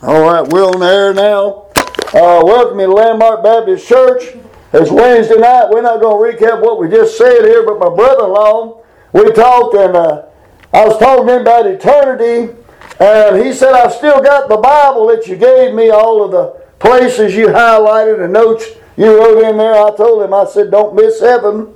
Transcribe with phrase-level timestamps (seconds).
[0.00, 1.66] All right, we're on the air now.
[2.14, 4.36] Uh, welcome to Landmark Baptist Church.
[4.72, 5.70] It's Wednesday night.
[5.70, 8.80] We're not going to recap what we just said here, but my brother-in-law,
[9.12, 10.26] we talked, and uh,
[10.72, 12.54] I was talking to him about eternity,
[13.00, 16.62] and he said, "I've still got the Bible that you gave me, all of the
[16.78, 20.94] places you highlighted and notes you wrote in there." I told him, I said, "Don't
[20.94, 21.74] miss heaven.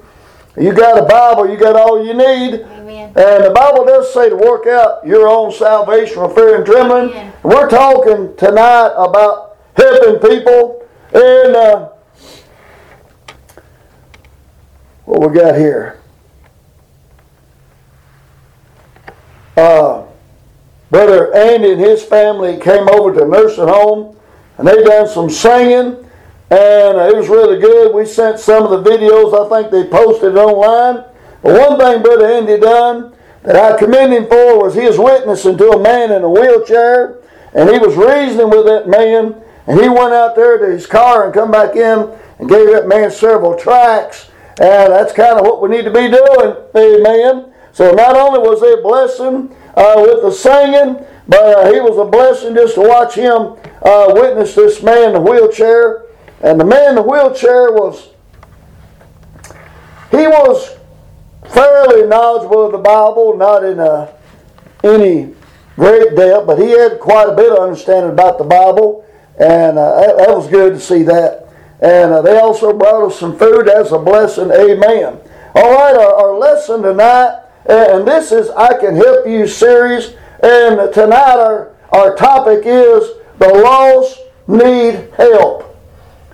[0.56, 1.50] You got a Bible.
[1.50, 2.64] You got all you need."
[3.14, 7.10] And the Bible does say to work out your own salvation with fear and trembling.
[7.10, 7.32] Amen.
[7.42, 10.88] We're talking tonight about helping people.
[11.12, 11.90] And uh,
[15.04, 16.00] what we got here?
[19.58, 20.06] Uh,
[20.90, 24.16] Brother Andy and his family came over to a nursing home
[24.56, 26.02] and they done some singing
[26.50, 27.94] and it was really good.
[27.94, 29.34] We sent some of the videos.
[29.34, 31.11] I think they posted online.
[31.42, 35.58] But one thing Brother Andy done that I commend him for was he was witnessing
[35.58, 37.18] to a man in a wheelchair
[37.54, 41.24] and he was reasoning with that man and he went out there to his car
[41.24, 44.30] and come back in and gave that man several tracts.
[44.60, 46.56] And that's kind of what we need to be doing.
[46.76, 47.52] Amen.
[47.72, 51.96] So not only was they a blessing uh, with the singing, but uh, he was
[51.98, 56.04] a blessing just to watch him uh, witness this man in the wheelchair.
[56.40, 58.08] And the man in the wheelchair was,
[60.10, 60.76] he was
[62.08, 64.12] knowledgeable of the Bible, not in uh,
[64.84, 65.34] any
[65.76, 69.06] great depth, but he had quite a bit of understanding about the Bible,
[69.38, 71.48] and uh, that, that was good to see that.
[71.80, 74.50] And uh, they also brought us some food as a blessing.
[74.50, 75.18] Amen.
[75.54, 80.14] All right, our, our lesson tonight, and this is I Can Help You series.
[80.42, 84.18] And tonight our, our topic is the lost
[84.48, 85.76] need help.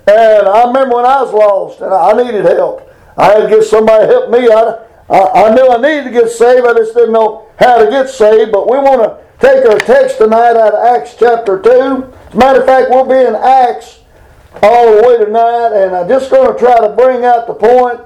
[0.06, 2.90] And I remember when I was lost and I needed help.
[3.16, 4.48] I had to get somebody to help me.
[4.48, 6.66] I, I, I knew I needed to get saved.
[6.66, 8.52] I just didn't know how to get saved.
[8.52, 11.70] But we want to take our text tonight out of Acts chapter 2.
[11.70, 14.00] As a matter of fact, we'll be in Acts
[14.62, 15.72] all the way tonight.
[15.74, 18.00] And I'm just going to try to bring out the point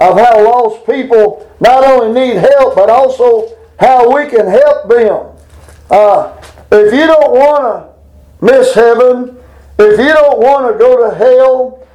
[0.00, 5.26] of how lost people not only need help, but also how we can help them.
[5.90, 6.36] Uh,
[6.72, 9.36] if you don't want to miss heaven,
[9.78, 11.86] if you don't want to go to hell,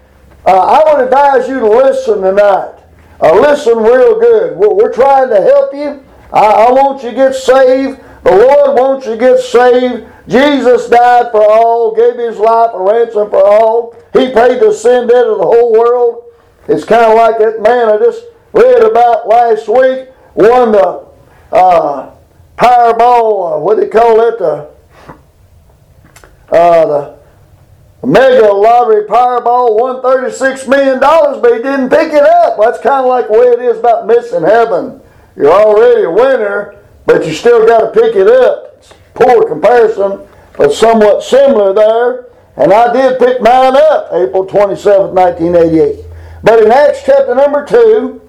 [0.45, 2.73] uh, I would advise you to listen tonight.
[3.21, 4.57] Uh, listen real good.
[4.57, 6.03] We're, we're trying to help you.
[6.33, 7.99] I, I want you to get saved.
[8.23, 10.07] The Lord wants you to get saved.
[10.27, 13.95] Jesus died for all, gave his life a ransom for all.
[14.13, 16.23] He paid the sin debt of the whole world.
[16.67, 21.05] It's kind of like that man I just read about last week won the
[21.51, 22.15] uh,
[22.57, 24.41] Powerball, uh, what do you call it?
[24.41, 24.67] Uh,
[26.51, 27.14] uh, the
[28.05, 32.59] Mega Lottery Powerball won $36 million, but he didn't pick it up.
[32.59, 35.01] That's kind of like the way it is about missing heaven.
[35.35, 38.75] You're already a winner, but you still got to pick it up.
[38.77, 40.27] It's poor comparison,
[40.57, 42.27] but somewhat similar there.
[42.57, 46.05] And I did pick mine up April 27, 1988.
[46.43, 48.21] But in Acts chapter number 2,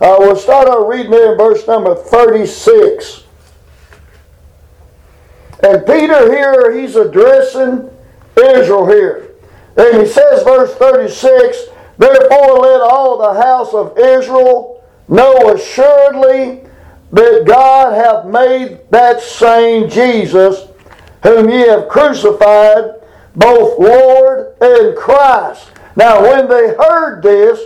[0.00, 3.24] uh, we'll start our reading there in verse number 36.
[5.62, 7.90] And Peter here, he's addressing
[8.40, 9.34] Israel here.
[9.76, 11.58] And he says, verse 36,
[11.98, 16.62] Therefore let all the house of Israel know assuredly
[17.12, 20.68] that God hath made that same Jesus,
[21.22, 22.94] whom ye have crucified,
[23.36, 25.70] both Lord and Christ.
[25.96, 27.60] Now, when they heard this,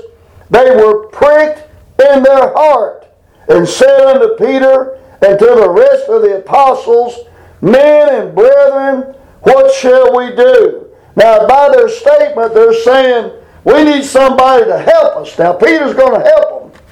[0.51, 1.69] they were pricked
[2.01, 3.07] in their heart,
[3.49, 7.19] and said unto Peter and to the rest of the apostles,
[7.61, 10.89] Men and brethren, what shall we do?
[11.17, 13.33] Now, by their statement, they're saying,
[13.65, 15.39] We need somebody to help us.
[15.39, 16.83] Now, Peter's going to help them.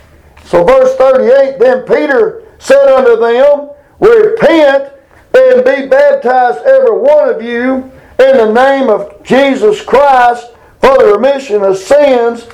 [0.44, 4.92] So, verse 38 Then Peter said unto them, Repent
[5.34, 11.14] and be baptized, every one of you, in the name of Jesus Christ for the
[11.14, 12.46] remission of sins,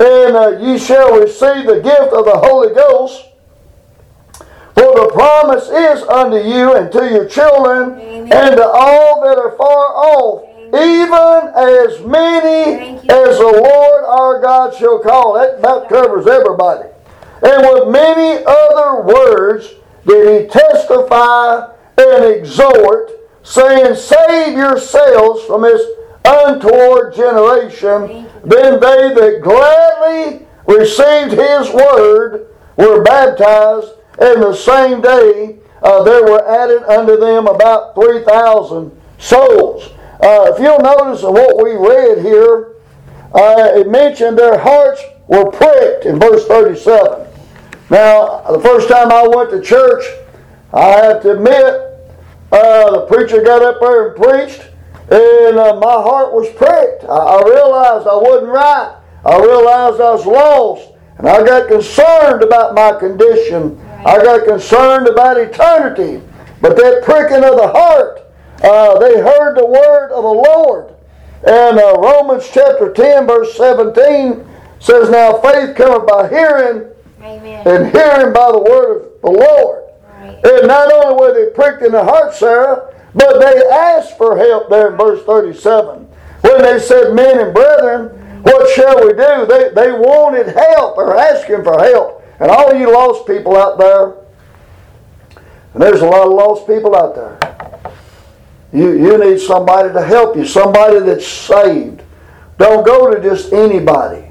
[0.00, 3.24] and uh, ye shall receive the gift of the Holy Ghost.
[4.74, 8.32] For the promise is unto you and to your children Amen.
[8.32, 14.74] and to all that are far off, even as many as the Lord our God
[14.74, 15.34] shall call.
[15.34, 16.88] That about covers everybody.
[17.42, 19.74] And with many other words
[20.06, 23.10] did he testify and exhort,
[23.42, 25.82] saying, Save yourselves from this
[26.24, 28.26] untoward generation.
[28.44, 36.24] Then they that gladly received his word were baptized, and the same day uh, there
[36.24, 39.90] were added unto them about 3,000 souls.
[40.20, 42.76] Uh, if you'll notice in what we read here,
[43.34, 47.26] uh, it mentioned their hearts were pricked in verse 37.
[47.90, 50.04] Now, the first time I went to church,
[50.72, 51.84] I have to admit,
[52.50, 54.70] uh, the preacher got up there and preached,
[55.10, 57.04] and uh, my heart was pricked.
[57.04, 58.96] I, I realized I wasn't right.
[59.26, 60.90] I realized I was lost.
[61.18, 63.78] And I got concerned about my condition.
[64.04, 66.22] I got concerned about eternity.
[66.60, 68.20] But that pricking of the heart,
[68.62, 70.94] uh, they heard the word of the Lord.
[71.46, 74.46] And uh, Romans chapter 10, verse 17
[74.80, 76.90] says, Now faith cometh by hearing,
[77.22, 77.68] Amen.
[77.68, 79.84] and hearing by the word of the Lord.
[80.20, 80.40] Right.
[80.42, 84.70] And not only were they pricked in the heart, Sarah, but they asked for help
[84.70, 86.08] there in verse 37.
[86.40, 89.46] When they said, Men and brethren, what shall we do?
[89.46, 92.23] They, they wanted help or asking for help.
[92.44, 94.12] And all you lost people out there,
[95.72, 97.38] and there's a lot of lost people out there.
[98.70, 102.02] You, you need somebody to help you, somebody that's saved.
[102.58, 104.30] Don't go to just anybody.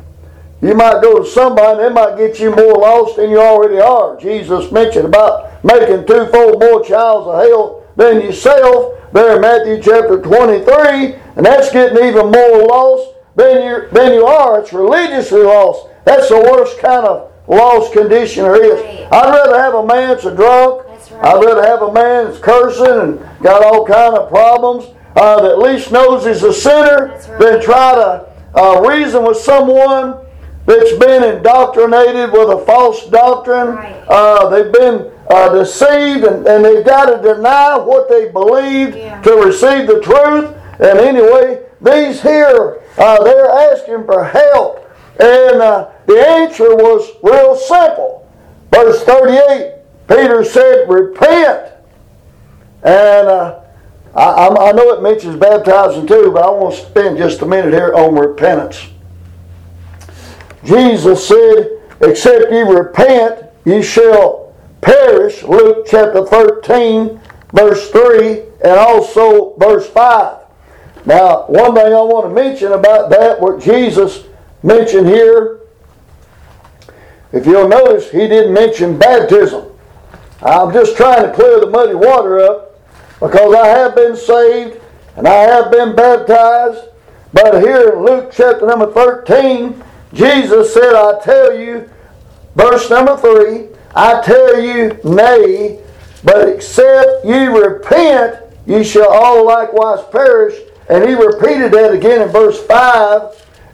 [0.61, 3.79] You might go to somebody, and they might get you more lost than you already
[3.79, 4.15] are.
[4.19, 10.21] Jesus mentioned about making twofold more childs of hell than yourself there in Matthew chapter
[10.21, 14.59] 23, and that's getting even more lost than you, than you are.
[14.59, 15.87] It's religiously lost.
[16.05, 18.81] That's the worst kind of lost condition there is.
[18.81, 19.07] Right.
[19.11, 20.87] I'd rather have a man that's a drunk.
[20.87, 21.25] That's right.
[21.25, 24.85] I'd rather have a man that's cursing and got all kind of problems
[25.15, 27.39] uh, that at least knows he's a sinner right.
[27.39, 30.25] than try to uh, reason with someone
[30.65, 33.75] that's been indoctrinated with a false doctrine.
[33.75, 34.05] Right.
[34.07, 39.21] Uh, they've been uh, deceived and, and they've got to deny what they believed Yeah.
[39.21, 40.55] to receive the truth.
[40.79, 44.89] And anyway, these here, uh, they're asking for help.
[45.19, 48.29] And uh, the answer was real simple.
[48.71, 49.75] Verse 38,
[50.07, 51.71] Peter said, Repent.
[52.83, 53.59] And uh,
[54.15, 57.73] I, I'm- know it mentions baptizing too, but I want to spend just a minute
[57.73, 58.87] here on repentance.
[60.63, 61.69] Jesus said,
[62.01, 65.43] Except ye repent, ye shall perish.
[65.43, 67.19] Luke chapter 13,
[67.53, 70.37] verse 3, and also verse 5.
[71.05, 74.23] Now, one thing I want to mention about that, what Jesus
[74.63, 75.61] mentioned here,
[77.33, 79.65] if you'll notice, he didn't mention baptism.
[80.43, 82.79] I'm just trying to clear the muddy water up
[83.19, 84.79] because I have been saved
[85.17, 86.89] and I have been baptized.
[87.33, 89.81] But here in Luke chapter number 13,
[90.13, 91.89] Jesus said, I tell you,
[92.55, 95.83] verse number 3, I tell you, nay,
[96.23, 100.59] but except ye repent, ye shall all likewise perish.
[100.87, 103.21] And he repeated that again in verse 5.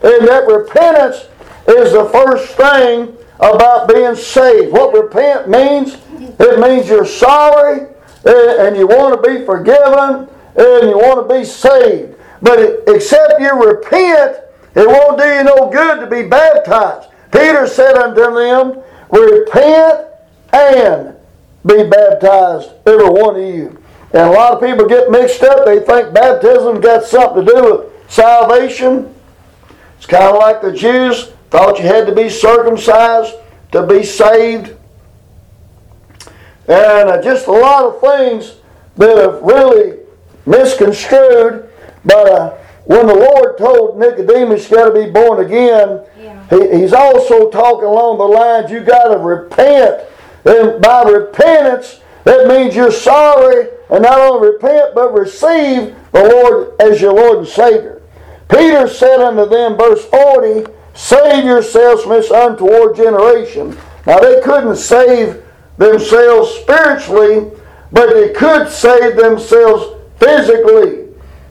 [0.02, 1.26] And that repentance
[1.68, 4.72] is the first thing about being saved.
[4.72, 5.96] What repent means,
[6.38, 7.88] it means you're sorry
[8.26, 12.16] eh, and you want to be forgiven and you want to be saved.
[12.42, 14.38] But except you repent,
[14.74, 17.08] it won't do you no good to be baptized.
[17.32, 20.06] Peter said unto them, Repent
[20.52, 21.16] and
[21.66, 23.82] be baptized, every one of you.
[24.12, 25.64] And a lot of people get mixed up.
[25.64, 29.14] They think baptism got something to do with salvation.
[29.96, 33.34] It's kind of like the Jews thought you had to be circumcised
[33.72, 34.76] to be saved.
[36.68, 38.56] And uh, just a lot of things
[38.96, 39.98] that have really
[40.46, 41.68] misconstrued.
[42.04, 42.50] But uh,
[42.84, 46.46] when the Lord told Nicodemus you got to be born again, Yeah.
[46.50, 50.02] he, he's also talking along the lines you got to repent.
[50.44, 56.74] And by repentance, that means you're sorry and not only repent, but receive the Lord
[56.80, 58.00] as your Lord and Savior.
[58.48, 60.64] Peter said unto them, verse 40,
[61.00, 63.74] Save yourselves from this untoward generation.
[64.06, 65.42] Now they couldn't save
[65.78, 67.50] themselves spiritually,
[67.90, 71.08] but they could save themselves physically.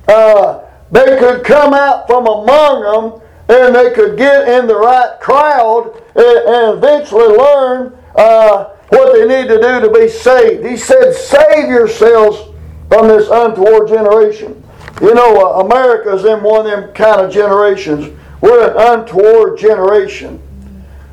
[0.08, 0.60] Uh,
[0.92, 6.00] they could come out from among them and they could get in the right crowd
[6.16, 10.64] and, and eventually learn uh, what they need to do to be saved.
[10.64, 12.56] He said, Save yourselves
[12.88, 14.64] from this untoward generation.
[15.02, 18.16] You know, uh, America's in one of them kind of generations.
[18.42, 20.42] We're an untoward generation.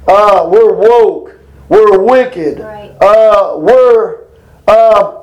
[0.07, 1.39] Uh, we're woke.
[1.69, 2.61] We're wicked.
[2.61, 4.25] Uh, we're
[4.69, 5.23] uh,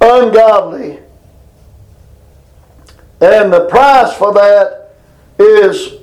[0.00, 1.00] ungodly.
[3.20, 4.94] And the price for that
[5.38, 6.00] is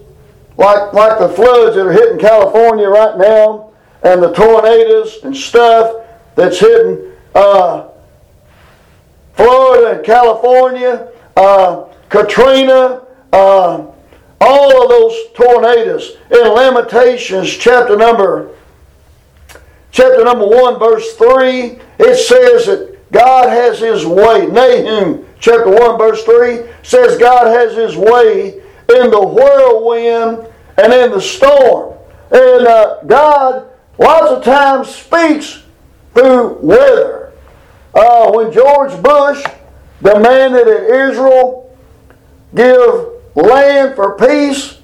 [0.58, 3.72] like, like the floods that are hitting California right now
[4.04, 6.06] and the tornadoes and stuff
[6.36, 7.88] that's hitting uh,
[9.34, 13.86] Florida and California, uh, Katrina, uh,
[14.40, 16.18] all of those tornadoes.
[16.32, 18.52] In Lamentations chapter number
[19.92, 24.46] chapter number 1, verse 3, it says that God has his way.
[24.48, 28.54] Nahum chapter 1, verse 3 says God has his way
[28.90, 31.98] in the whirlwind and in the storm.
[32.32, 35.64] And uh, God lots of times speaks
[36.14, 37.32] through weather.
[37.94, 39.44] uh, when George Bush
[40.04, 41.76] demanded that Israel
[42.54, 44.80] give land for peace,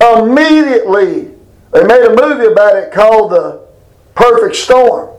[0.00, 1.30] immediately
[1.72, 3.66] they made a movie about it called The
[4.14, 5.10] Perfect Storm.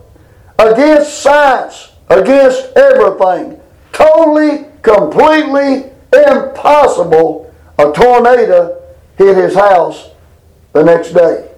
[0.60, 3.60] Against science, against everything.
[3.92, 7.52] Totally, completely impossible.
[7.80, 8.82] A tornado
[9.18, 10.10] hit his house
[10.74, 11.50] the next day.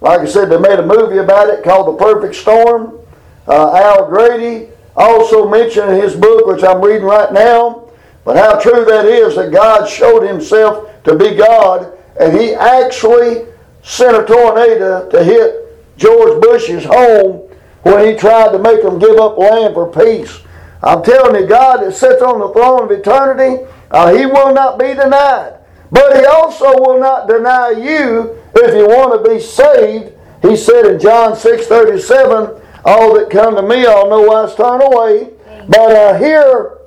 [0.00, 2.98] Like I said, they made a movie about it called The Perfect Storm.
[3.46, 7.79] Uh, Al Grady also mentioned in his book, which I'm reading right now,
[8.24, 13.46] but how true that is that God showed himself to be God, and he actually
[13.82, 17.48] sent a tornado to hit George Bush's home
[17.82, 20.40] when he tried to make them give up land for peace.
[20.82, 24.78] I'm telling you, God that sits on the throne of eternity, uh, he will not
[24.78, 25.58] be denied.
[25.90, 30.12] But he also will not deny you if you want to be saved.
[30.42, 34.80] He said in John 6 37, All that come to me, I'll no wise turn
[34.80, 35.30] away.
[35.68, 36.78] But uh, here,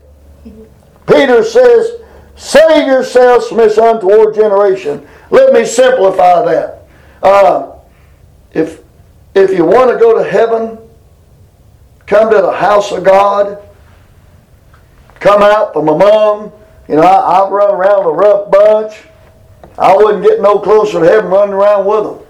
[1.07, 1.91] Peter says,
[2.35, 5.07] Save yourselves from this untoward generation.
[5.29, 6.83] Let me simplify that.
[7.21, 7.73] Uh,
[8.51, 8.81] if,
[9.35, 10.77] if you want to go to heaven,
[12.05, 13.61] come to the house of God,
[15.19, 16.51] come out from among.
[16.87, 19.03] You know, I, I run around a rough bunch.
[19.77, 22.27] I wouldn't get no closer to heaven running around with them.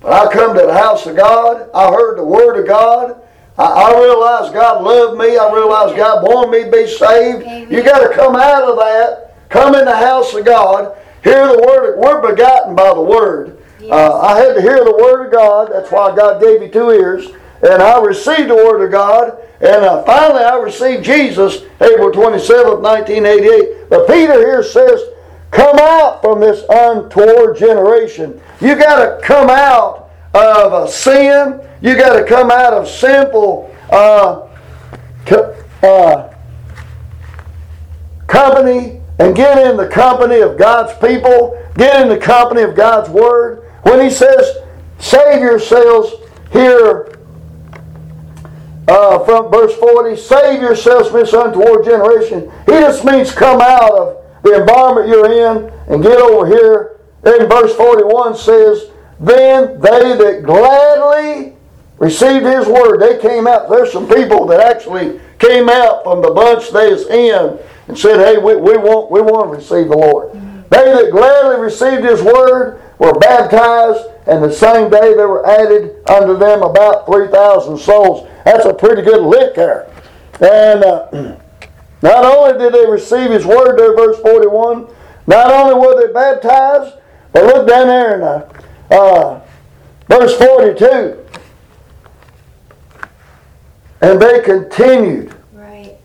[0.00, 1.70] But I come to the house of God.
[1.74, 3.21] I heard the word of God.
[3.58, 5.36] I, I realized God loved me.
[5.36, 7.70] I realized God wanted me to be saved.
[7.70, 9.48] You got to come out of that.
[9.48, 10.96] Come in the house of God.
[11.22, 11.98] Hear the word.
[11.98, 13.58] We're begotten by the word.
[13.90, 15.70] Uh, I had to hear the word of God.
[15.72, 17.26] That's why God gave me two ears.
[17.62, 19.38] And I received the word of God.
[19.60, 23.88] And uh, finally, I received Jesus April 27th, 1988.
[23.88, 25.00] But Peter here says,
[25.52, 28.40] Come out from this untoward generation.
[28.60, 30.01] You got to come out
[30.34, 31.60] of uh, sin.
[31.80, 34.48] You got to come out of simple uh,
[35.82, 36.34] uh,
[38.26, 41.58] company and get in the company of God's people.
[41.76, 43.70] Get in the company of God's Word.
[43.82, 44.58] When He says,
[44.98, 46.12] save yourselves
[46.52, 47.18] here
[48.88, 52.50] uh, from verse 40, save yourselves from this untoward generation.
[52.66, 57.00] He just means come out of the environment you're in and get over here.
[57.22, 58.90] Then verse 41 says,
[59.22, 61.54] Then they that gladly
[61.98, 63.70] received his word, they came out.
[63.70, 68.18] There's some people that actually came out from the bunch they was in and said,
[68.18, 70.32] Hey, we, we, want, we want to receive the Lord.
[70.70, 75.96] They that gladly received his word were baptized, and the same day there were added
[76.08, 78.28] unto them about 3,000 souls.
[78.44, 79.88] That's a pretty good lick there.
[80.40, 81.38] And uh,
[82.02, 84.88] Not only did they receive his word there, verse 41,
[85.28, 86.96] not only were they baptized,
[87.32, 88.52] but look down there in uh,
[88.92, 89.40] uh,
[90.08, 91.18] verse 42.
[94.00, 95.34] And they continued.
[95.52, 95.96] Right.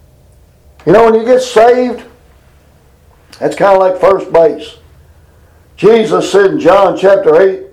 [0.85, 2.03] You know, when you get saved,
[3.39, 4.77] that's kind of like first base.
[5.75, 7.63] Jesus said in John chapter 8,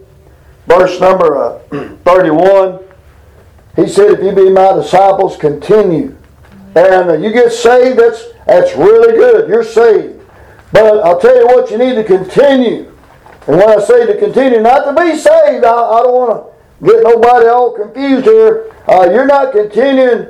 [0.67, 1.59] verse number uh,
[2.05, 2.81] 31,
[3.77, 6.17] He said, If you be my disciples, continue
[6.77, 9.49] and uh, you get saved, that's, that's really good.
[9.49, 10.21] You're saved.
[10.73, 12.93] But I'll tell you what, you need to continue.
[13.47, 16.47] And when I say to continue, not to be saved, I, I don't want
[16.81, 18.73] to get nobody all confused here.
[18.89, 20.29] Uh, you're not continuing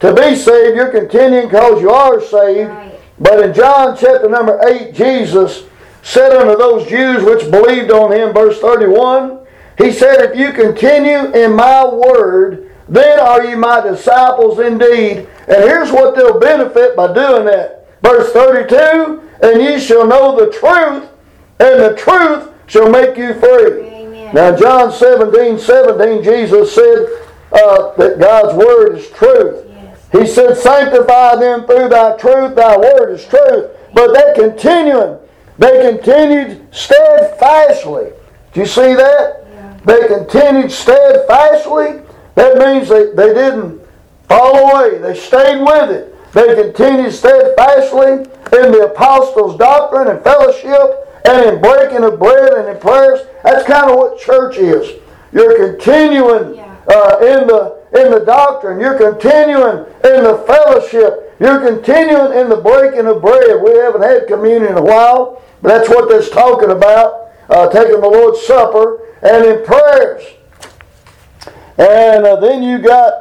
[0.00, 2.70] to be saved, you're continuing because you are saved.
[2.70, 3.00] Right.
[3.18, 5.64] But in John chapter number 8, Jesus
[6.02, 9.46] said unto those Jews which believed on him, verse 31,
[9.78, 15.26] he said, If you continue in my word, then are ye my disciples indeed.
[15.48, 17.86] And here's what they'll benefit by doing that.
[18.02, 21.08] Verse 32 And ye shall know the truth,
[21.58, 23.82] and the truth shall make you free.
[23.82, 24.34] Amen.
[24.34, 27.06] Now, John 17 17, Jesus said
[27.52, 29.66] uh, that God's word is truth.
[29.68, 30.08] Yes.
[30.12, 33.70] He said, Sanctify them through thy truth, thy word is truth.
[33.94, 35.18] But they continuing,
[35.58, 38.12] they continued steadfastly.
[38.52, 39.44] Do you see that?
[39.50, 39.78] Yeah.
[39.84, 42.02] They continued steadfastly.
[42.34, 43.82] That means they, they didn't
[44.28, 44.98] fall away.
[44.98, 46.32] They stayed with it.
[46.32, 52.68] They continued steadfastly in the apostles' doctrine and fellowship and in breaking of bread and
[52.68, 53.20] in prayers.
[53.44, 55.00] That's kind of what church is.
[55.32, 56.74] You're continuing Yeah.
[56.88, 58.80] uh, in the in the doctrine.
[58.80, 61.34] You're continuing in the fellowship.
[61.38, 63.62] You're continuing in the breaking of bread.
[63.62, 67.28] We haven't had communion in a while, but that's what that's talking about.
[67.50, 70.22] Uh, taking the Lord's Supper and in prayers.
[71.78, 73.12] And uh, then you got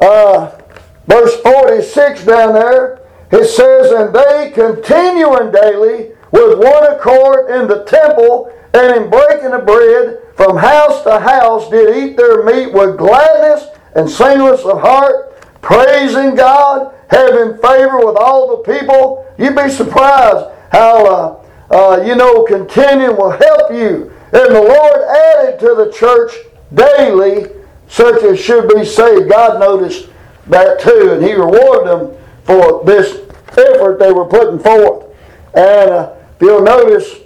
[0.00, 0.58] uh,
[1.06, 3.00] verse 46 down there.
[3.30, 9.50] It says, And they continuing daily with one accord in the temple and in breaking
[9.50, 14.80] the bread from house to house did eat their meat with gladness and singleness of
[14.80, 19.26] heart, praising God, having favor with all the people.
[19.38, 24.12] You'd be surprised how, uh, uh, you know, continuing will help you.
[24.32, 26.32] And the Lord added to the church
[26.74, 27.50] daily
[27.88, 29.30] such as should be saved.
[29.30, 30.08] God noticed
[30.48, 33.22] that too, and He rewarded them for this
[33.56, 35.06] effort they were putting forth.
[35.54, 37.16] And uh, if you'll notice,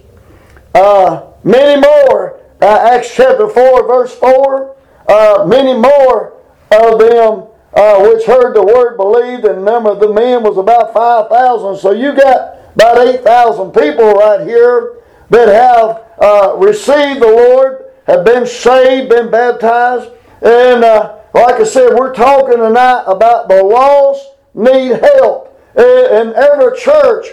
[0.75, 4.75] uh, many more, uh, Acts chapter 4, verse 4,
[5.07, 6.33] uh, many more
[6.71, 10.57] of them uh, which heard the word believed, and the number of the men was
[10.57, 11.76] about 5,000.
[11.76, 14.97] So you got about 8,000 people right here
[15.28, 20.11] that have uh, received the Lord, have been saved, been baptized.
[20.40, 25.49] And uh, like I said, we're talking tonight about the lost need help.
[25.76, 27.26] And every church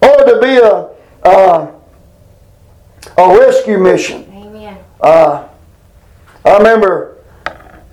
[0.00, 0.95] ought to be a,
[1.26, 1.72] uh,
[3.18, 4.24] a rescue mission.
[4.32, 4.78] Amen.
[5.00, 5.48] Uh,
[6.44, 7.18] I remember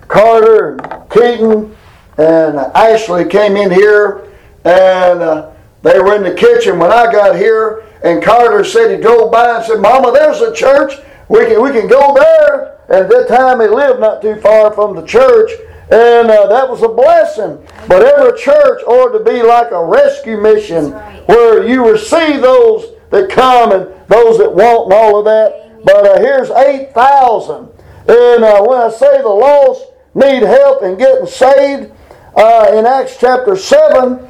[0.08, 1.76] Carter and Keaton
[2.18, 4.30] and Ashley came in here
[4.64, 5.50] and uh,
[5.82, 9.56] they were in the kitchen when I got here and Carter said he drove by
[9.56, 10.94] and said, Mama, there's a church.
[11.28, 12.78] We can, we can go there.
[12.88, 15.50] And at that time he lived not too far from the church.
[15.90, 17.66] And uh, that was a blessing.
[17.88, 21.22] But every church ought to be like a rescue mission right.
[21.26, 25.84] where you receive those that come and those that want and all of that.
[25.84, 27.68] But uh, here's 8,000.
[28.06, 31.92] And uh, when I say the lost need help in getting saved,
[32.36, 34.26] uh, in Acts chapter 7,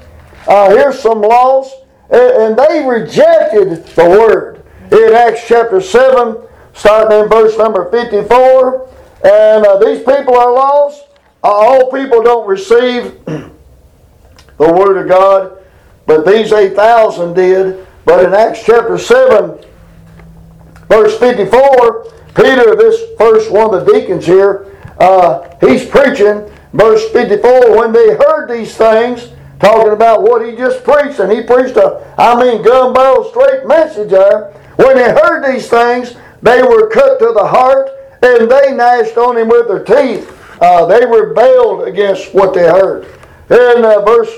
[0.46, 1.74] uh, here's some lost.
[2.10, 4.62] And they rejected the word.
[4.92, 6.36] In Acts chapter 7,
[6.74, 8.88] starting in verse number 54.
[9.24, 11.02] And uh, these people are lost.
[11.42, 13.52] Uh, all people don't receive the
[14.58, 15.58] Word of God,
[16.06, 17.86] but these 8,000 did.
[18.04, 19.58] But in Acts chapter 7,
[20.88, 26.50] verse 54, Peter, this first one of the deacons here, uh, he's preaching.
[26.72, 29.30] Verse 54, when they heard these things,
[29.60, 33.66] talking about what he just preached, and he preached a, I mean, gun barrel straight
[33.66, 34.52] message there.
[34.76, 37.90] When they heard these things, they were cut to the heart,
[38.22, 40.30] and they gnashed on him with their teeth.
[40.60, 43.06] Uh, they rebelled against what they heard.
[43.50, 44.32] In uh, verse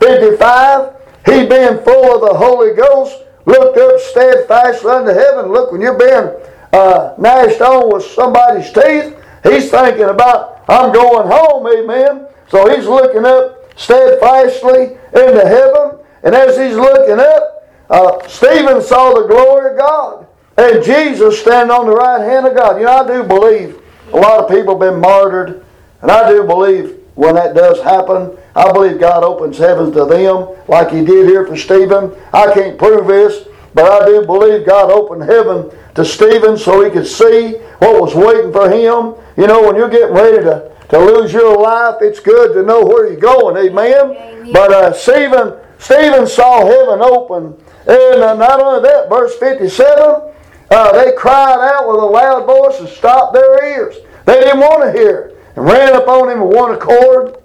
[0.00, 5.52] 55, he being full of the Holy Ghost looked up steadfastly unto heaven.
[5.52, 6.30] Look, when you're being
[6.72, 12.26] uh, gnashed on with somebody's teeth, he's thinking about, I'm going home, amen.
[12.48, 15.98] So he's looking up steadfastly into heaven.
[16.22, 21.74] And as he's looking up, uh, Stephen saw the glory of God and Jesus standing
[21.74, 22.78] on the right hand of God.
[22.78, 25.64] You know, I do believe a lot of people have been martyred,
[26.02, 30.56] and I do believe when that does happen, I believe God opens heavens to them
[30.68, 32.16] like He did here for Stephen.
[32.32, 36.90] I can't prove this, but I do believe God opened heaven to Stephen so he
[36.90, 39.14] could see what was waiting for him.
[39.36, 42.86] You know, when you're getting ready to, to lose your life, it's good to know
[42.86, 43.68] where you're going.
[43.68, 44.16] Amen.
[44.16, 44.52] Amen.
[44.54, 47.54] But uh, Stephen, Stephen saw heaven open,
[47.86, 50.32] and uh, not only that, verse 57.
[50.70, 53.96] Uh, they cried out with a loud voice and stopped their ears.
[54.24, 57.36] They didn't want to hear and ran upon him with one accord.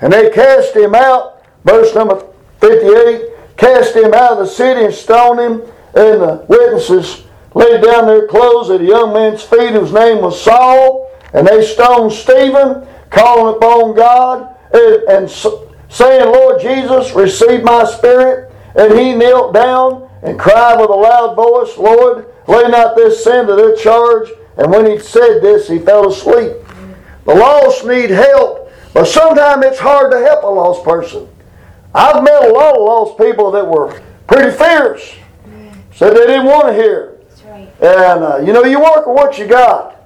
[0.00, 2.26] And they cast him out, verse number
[2.60, 5.60] 58, cast him out of the city and stoned him.
[5.96, 10.40] And the witnesses laid down their clothes at a young man's feet whose name was
[10.42, 11.10] Saul.
[11.32, 15.30] And they stoned Stephen, calling upon God and
[15.88, 18.52] saying, Lord Jesus, receive my spirit.
[18.76, 23.46] And he knelt down and cried with a loud voice, Lord, lay not this sin
[23.46, 24.28] to their charge.
[24.56, 26.52] And when he said this, he fell asleep.
[27.24, 31.28] The lost need help, but sometimes it's hard to help a lost person.
[31.94, 35.14] I've met a lot of lost people that were pretty fierce.
[35.92, 37.20] Said they didn't want to hear.
[37.46, 37.68] Right.
[37.80, 40.02] And uh, you know, you work with what you got.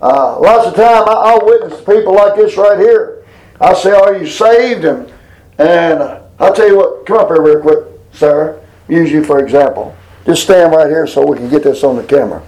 [0.00, 3.24] Uh, lots of time I, I'll witness people like this right here.
[3.60, 5.12] I say, "Are you saved?" And
[5.58, 7.04] and uh, I'll tell you what.
[7.04, 8.60] Come up here real quick, Sarah.
[8.88, 9.94] Use you for example.
[10.24, 12.42] Just stand right here so we can get this on the camera.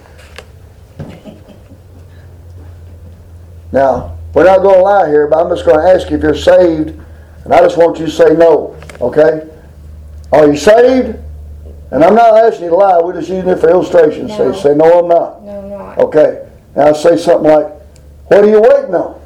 [3.72, 6.22] Now, we're not going to lie here, but I'm just going to ask you if
[6.22, 6.90] you're saved,
[7.44, 9.48] and I just want you to say no, okay?
[10.32, 11.18] Are you saved?
[11.90, 14.28] And I'm not asking you to lie, we're just using it for illustration.
[14.28, 14.52] No.
[14.52, 15.42] Say, say, no, I'm not.
[15.42, 15.98] No, I'm not.
[15.98, 16.48] Okay.
[16.76, 17.66] Now say something like,
[18.28, 19.20] what are you waiting on?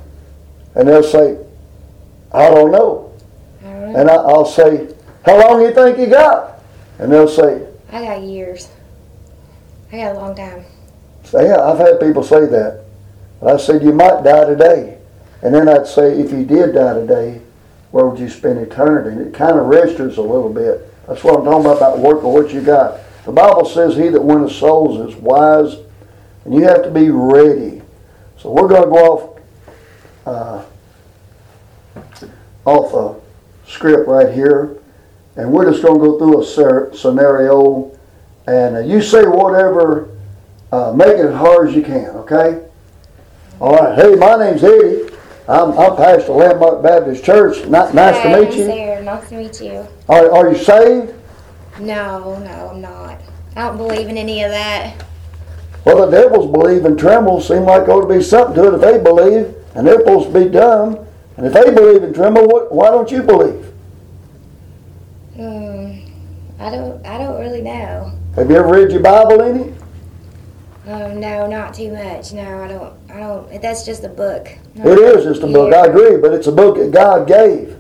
[0.75, 1.39] And they'll say,
[2.33, 3.13] I don't know.
[3.61, 4.01] I don't know.
[4.01, 4.89] And I, I'll say,
[5.27, 6.59] how long do you think you got?
[6.99, 8.69] And they'll say, I got years.
[9.93, 10.65] I got a long time.
[11.23, 12.84] say, yeah, I've had people say that.
[13.41, 14.99] And I said, you might die today.
[15.43, 17.41] And then I'd say, if you did die today,
[17.91, 19.11] where would you spend eternity?
[19.11, 20.91] And it kind of registers a little bit.
[21.07, 23.01] That's what I'm talking about, about working what you got.
[23.25, 25.77] The Bible says he that winneth souls is wise,
[26.45, 27.83] and you have to be ready.
[28.39, 29.35] So we're going to go off
[30.27, 30.65] uh,
[32.65, 34.79] off a script right here,
[35.37, 37.97] and we're just going to go through a scenario,
[38.47, 40.17] and uh, you say whatever,
[40.73, 42.67] uh, make it as hard as you can, okay?
[43.65, 43.99] All right.
[43.99, 45.09] Hey, my name's Eddie.
[45.49, 47.65] I'm, I'm pastor of Landmark Baptist Church.
[47.65, 48.67] Ni- nice Hey, to meet I'm you.
[48.67, 49.03] Sarah.
[49.03, 49.89] Nice to meet you.
[50.07, 51.15] Are, are you saved?
[51.81, 53.23] No, no, I'm not.
[53.57, 55.03] I don't believe in any of that.
[55.87, 57.41] Well, the devils believe and tremble.
[57.41, 60.31] Seem like there ought to be something to it if they believe, and they're supposed
[60.31, 60.99] to be dumb.
[61.39, 63.65] And if they believe and tremble, what, why don't you believe?
[65.37, 66.05] Hmm.
[66.61, 67.07] I don't.
[67.07, 68.13] I don't really know.
[68.37, 69.73] Have you ever read your Bible any?
[70.87, 71.19] Um.
[71.21, 72.33] No, not too much.
[72.33, 73.11] No, I don't.
[73.11, 73.63] I don't.
[73.63, 74.49] That's just a book.
[74.77, 77.77] It is just a book, I agree, but it's a book that God gave.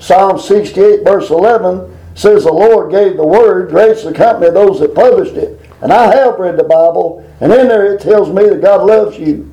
[0.00, 4.80] Psalm 68, verse 11 says, The Lord gave the word, grace the company of those
[4.80, 5.60] that published it.
[5.82, 9.18] And I have read the Bible, and in there it tells me that God loves
[9.18, 9.52] you.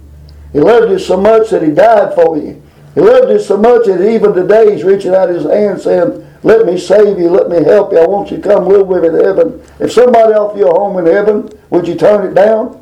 [0.54, 2.62] He loved you so much that He died for you.
[2.96, 6.66] He loved you so much that even today He's reaching out His hand saying, Let
[6.66, 8.00] me save you, let me help you.
[8.00, 9.62] I want you to come live with me in heaven.
[9.80, 12.82] If somebody offered you a home in heaven, would you turn it down?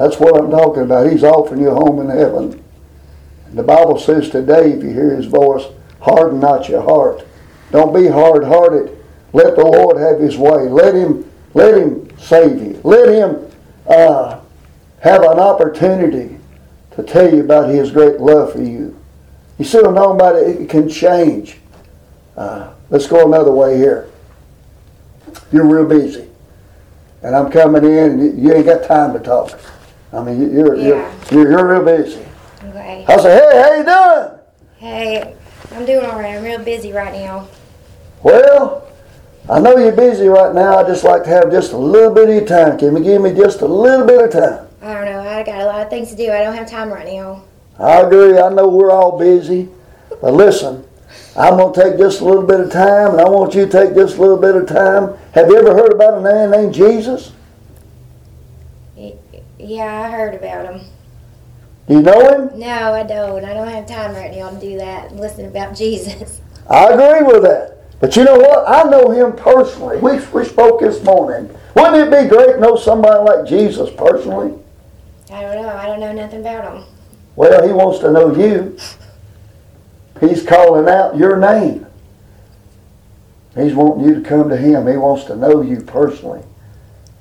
[0.00, 1.12] That's what I'm talking about.
[1.12, 2.64] He's offering you a home in heaven.
[3.44, 5.64] And the Bible says today, if you hear his voice,
[6.00, 7.26] harden not your heart.
[7.70, 8.96] Don't be hard hearted.
[9.34, 10.70] Let the Lord have his way.
[10.70, 12.80] Let him let him save you.
[12.82, 13.52] Let him
[13.86, 14.40] uh,
[15.00, 16.38] have an opportunity
[16.92, 18.98] to tell you about his great love for you.
[19.58, 20.36] You see about?
[20.36, 21.58] It can change.
[22.38, 24.08] Uh, let's go another way here.
[25.52, 26.26] You're real busy.
[27.22, 29.60] And I'm coming in and you ain't got time to talk.
[30.12, 31.10] I mean, you- you're, you're, Yeah.
[31.30, 32.20] you're, you're real busy.
[32.68, 33.04] Okay.
[33.08, 34.38] I say, hey, how you doing?
[34.78, 35.34] Hey,
[35.74, 36.36] I'm doing all right.
[36.36, 37.46] I'm real busy right now.
[38.22, 38.86] Well,
[39.48, 40.78] I know you're busy right now.
[40.78, 42.78] I'd just like to have just a little bit of your time.
[42.78, 44.66] Can you give me just a little bit of time?
[44.82, 45.20] I don't know.
[45.20, 46.30] I got a lot of things to do.
[46.30, 47.42] I don't have time right now.
[47.78, 48.38] I agree.
[48.38, 49.68] I know we're all busy.
[50.20, 50.84] But listen,
[51.36, 53.70] I'm going to take just a little bit of time, and I want you to
[53.70, 55.14] take just a little bit of time.
[55.32, 57.32] Have you ever heard about a man named Jesus?
[58.96, 60.80] Yeah, I heard about him.
[61.88, 62.58] Do you know him?
[62.58, 63.44] No, I don't.
[63.44, 66.40] I don't have time right now to do that and listen about Jesus.
[66.68, 67.98] I agree with that.
[68.00, 68.68] But you know what?
[68.68, 69.98] I know him personally.
[69.98, 71.54] We, we spoke this morning.
[71.74, 74.58] Wouldn't it be great to know somebody like Jesus personally?
[75.30, 75.68] I don't know.
[75.68, 76.84] I don't know nothing about him.
[77.36, 78.76] Well, he wants to know you.
[80.20, 81.86] He's calling out your name.
[83.54, 84.86] He's wanting you to come to him.
[84.86, 86.42] He wants to know you personally.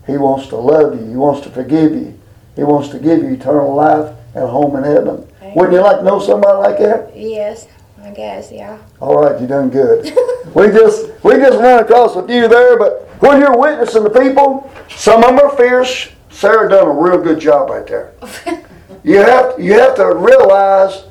[0.10, 1.06] He wants to love you.
[1.06, 2.20] He wants to forgive you.
[2.56, 5.28] He wants to give you eternal life and a home in heaven.
[5.56, 7.16] Wouldn't you like to know somebody like that?
[7.16, 7.68] Yes,
[8.04, 8.52] I guess.
[8.52, 8.78] Yeah.
[9.00, 10.06] All right, you done good.
[10.56, 14.72] we just we just ran across a few there, but when you're witnessing the people,
[14.90, 16.10] some of them are fierce.
[16.30, 18.14] Sarah done a real good job right there.
[19.02, 21.06] You have you have to realize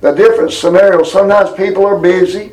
[0.00, 1.12] the different scenarios.
[1.12, 2.52] Sometimes people are busy.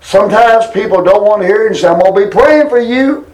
[0.00, 2.80] Sometimes people don't want to hear it and say, I'm going to be praying for
[2.80, 3.30] you.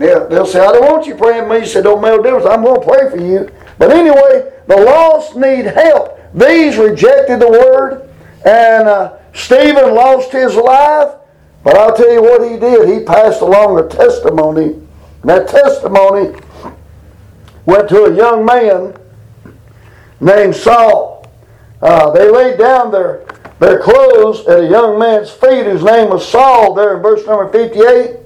[0.00, 1.58] They'll, they'll say, I don't want you praying for me.
[1.58, 2.46] You say, don't make a difference.
[2.46, 3.50] I'm going to pray for you.
[3.76, 6.18] But anyway, the lost need help.
[6.32, 8.08] These rejected the word,
[8.46, 11.16] and uh, Stephen lost his life.
[11.62, 12.88] But I'll tell you what he did.
[12.88, 14.72] He passed along a testimony.
[14.72, 16.34] And that testimony
[17.66, 18.96] went to a young man
[20.18, 21.30] named Saul.
[21.82, 23.26] Uh, they laid down their,
[23.58, 27.52] their clothes at a young man's feet whose name was Saul there in verse number
[27.52, 28.19] 58.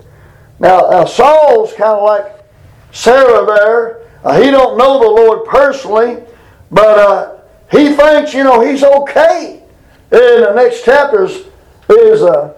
[0.58, 2.44] Now, uh, Saul's kind of like
[2.92, 4.08] Sarah there.
[4.24, 6.22] Uh, he don't know the Lord personally,
[6.70, 7.40] but uh,
[7.70, 9.62] he thinks, you know, he's okay.
[10.12, 11.46] In the next chapters
[11.88, 12.54] is uh,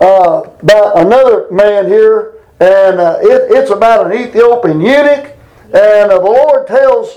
[0.00, 5.34] uh, about another man here, and uh, it, it's about an Ethiopian eunuch.
[5.64, 7.14] And the Lord tells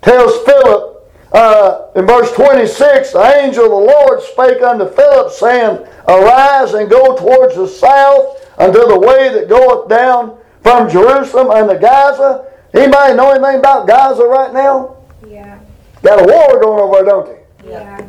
[0.00, 0.89] tells Philip
[1.32, 6.90] uh, in verse 26, the angel of the Lord spake unto Philip, saying, Arise and
[6.90, 12.46] go towards the south unto the way that goeth down from Jerusalem unto Gaza.
[12.74, 14.96] Anybody know anything about Gaza right now?
[15.26, 15.60] Yeah.
[16.02, 17.70] Got a war going over there, don't they?
[17.70, 18.08] Yeah.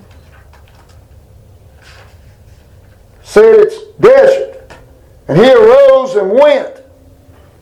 [3.22, 4.74] Said it's desert.
[5.28, 6.82] And he arose and went.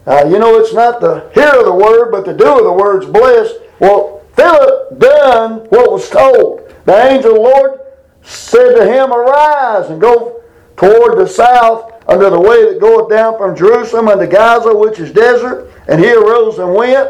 [0.07, 2.73] Uh, you know, it's not the hear of the word, but the do of the
[2.73, 3.55] word's blessed.
[3.79, 6.73] Well, Philip done what was told.
[6.85, 7.79] The angel of the Lord
[8.21, 10.41] said to him, Arise and go
[10.77, 15.11] toward the south under the way that goeth down from Jerusalem unto Gaza, which is
[15.11, 15.73] desert.
[15.89, 17.09] And he arose and went.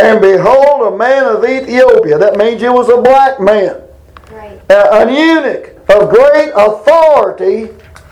[0.00, 2.16] And behold, a man of Ethiopia.
[2.16, 3.82] That means he was a black man.
[4.30, 4.60] Right.
[4.70, 7.70] An eunuch of great authority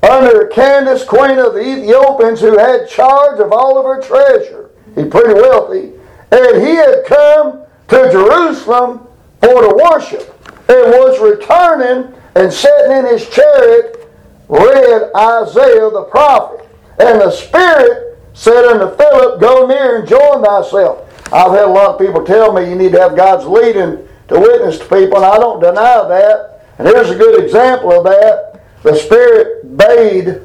[0.08, 4.61] under Candace, queen of the Ethiopians, who had charge of all of her treasure.
[4.94, 5.92] He's pretty wealthy.
[6.30, 9.06] And he had come to Jerusalem
[9.40, 10.28] for to worship,
[10.68, 14.08] and was returning and sitting in his chariot,
[14.48, 16.66] read Isaiah the prophet.
[16.98, 21.08] And the Spirit said unto Philip, Go near and join thyself.
[21.32, 24.40] I've had a lot of people tell me you need to have God's leading to
[24.40, 26.66] witness to people, and I don't deny that.
[26.78, 28.62] And here's a good example of that.
[28.82, 30.40] The Spirit bade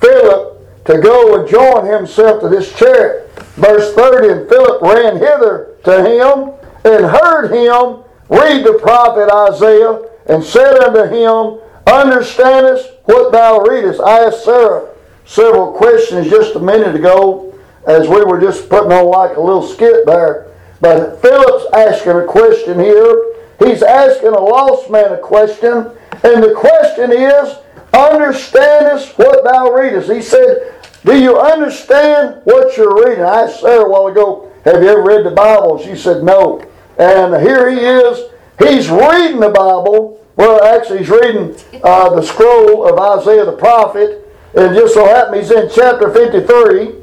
[0.00, 3.23] Philip to go and join himself to this chariot.
[3.56, 6.52] Verse 30, and Philip ran hither to him
[6.84, 14.00] and heard him read the prophet Isaiah and said unto him, Understandest what thou readest?
[14.00, 14.88] I asked Sarah
[15.26, 17.54] several questions just a minute ago
[17.86, 20.50] as we were just putting on like a little skit there.
[20.80, 23.34] But Philip's asking a question here.
[23.58, 25.90] He's asking a lost man a question.
[26.24, 27.56] And the question is,
[27.94, 30.10] Understandest what thou readest?
[30.10, 30.73] He said,
[31.04, 33.24] Do you understand what you're reading?
[33.24, 35.78] I asked Sarah a while ago, Have you ever read the Bible?
[35.78, 36.64] She said, No.
[36.98, 38.30] And here he is.
[38.58, 40.24] He's reading the Bible.
[40.36, 44.20] Well, actually, he's reading uh, the scroll of Isaiah the prophet.
[44.56, 46.94] And just so happens he's in chapter 53.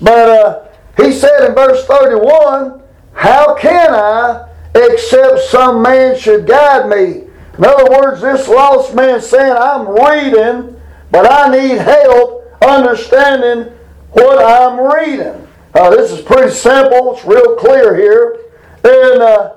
[0.00, 0.64] But uh,
[0.96, 2.80] he said in verse 31,
[3.12, 7.24] How can I, except some man should guide me?
[7.58, 13.72] In other words, this lost man saying, I'm reading, but I need help understanding
[14.10, 15.46] what I'm reading.
[15.74, 17.14] Uh, this is pretty simple.
[17.14, 18.40] It's real clear here.
[18.82, 19.54] And uh,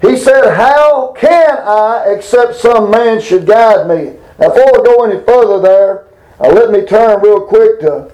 [0.00, 4.18] he said, How can I, except some man should guide me?
[4.38, 6.06] Now, before we go any further there,
[6.38, 8.12] uh, let me turn real quick to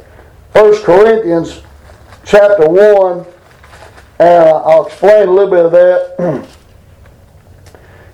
[0.52, 1.60] 1 Corinthians
[2.24, 3.26] chapter 1,
[4.20, 6.48] and I'll explain a little bit of that.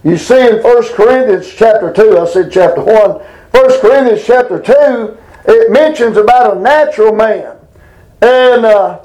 [0.04, 5.18] you see in 1 Corinthians chapter 2, I said chapter 1, 1 Corinthians chapter 2,
[5.48, 7.56] it mentions about a natural man.
[8.20, 9.02] And uh,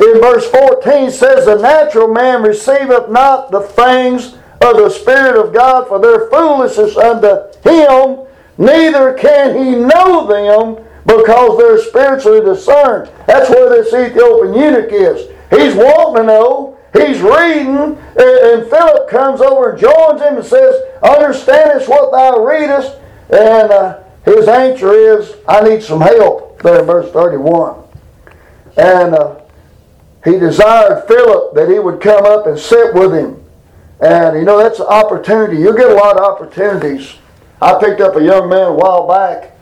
[0.00, 5.52] in verse 14 says, The natural man receiveth not the things of the Spirit of
[5.52, 7.28] God, for their foolishness unto
[7.68, 13.10] him, neither can he know them because they're spiritually discerned.
[13.26, 15.30] That's where this Ethiopian eunuch is.
[15.50, 16.78] He's wanting to know.
[16.94, 22.96] He's reading, and Philip comes over and joins him and says, Understandest what thou readest?
[23.30, 24.02] And uh,
[24.36, 27.84] his answer is, I need some help, there in verse 31.
[28.76, 29.40] And uh,
[30.24, 33.42] he desired Philip that he would come up and sit with him.
[34.00, 35.60] And you know, that's an opportunity.
[35.60, 37.14] You get a lot of opportunities.
[37.60, 39.56] I picked up a young man a while back,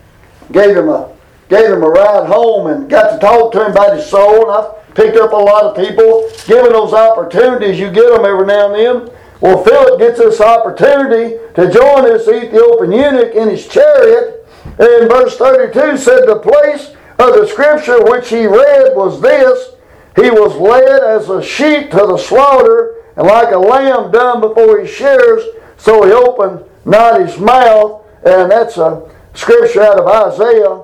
[0.52, 1.16] gave him a
[1.48, 4.50] gave him a ride home and got to talk to him about his soul.
[4.50, 8.46] And I've picked up a lot of people, given those opportunities, you get them every
[8.46, 9.16] now and then.
[9.40, 14.35] Well, Philip gets this opportunity to join this Ethiopian eunuch in his chariot.
[14.78, 19.74] And verse 32 said, The place of the scripture which he read was this
[20.16, 24.80] He was led as a sheep to the slaughter, and like a lamb dumb before
[24.80, 25.42] his shears,
[25.78, 28.02] so he opened not his mouth.
[28.24, 30.82] And that's a scripture out of Isaiah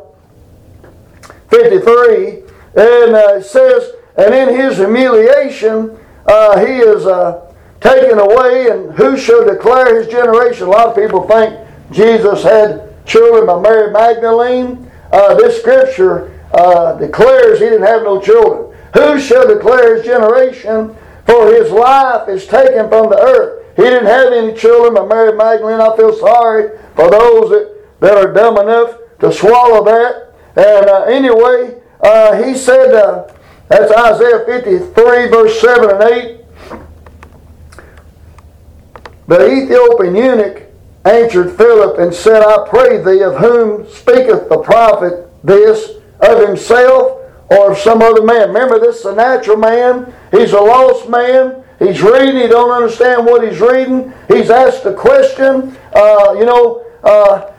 [1.48, 2.28] 53,
[2.76, 8.92] and uh, it says, and in his humiliation, uh, he is uh, taken away, and
[8.94, 10.66] who shall declare his generation?
[10.66, 11.58] A lot of people think
[11.90, 14.90] Jesus had children by Mary Magdalene.
[15.12, 18.76] Uh, this scripture uh, declares he didn't have no children.
[18.94, 20.96] Who shall declare his generation?
[21.26, 23.64] For his life is taken from the earth.
[23.76, 25.80] He didn't have any children by Mary Magdalene.
[25.80, 30.34] I feel sorry for those that, that are dumb enough to swallow that.
[30.56, 33.32] And uh, anyway, uh, he said, uh,
[33.68, 36.38] that's Isaiah 53, verse 7 and 8.
[39.28, 40.71] The Ethiopian eunuch
[41.04, 47.20] answered Philip and said, I pray thee, of whom speaketh the prophet this, of himself
[47.50, 48.48] or of some other man?
[48.48, 50.12] Remember, this is a natural man.
[50.30, 51.64] He's a lost man.
[51.78, 52.36] He's reading.
[52.36, 54.12] He don't understand what he's reading.
[54.28, 55.76] He's asked a question.
[55.92, 57.52] Uh, you know, uh,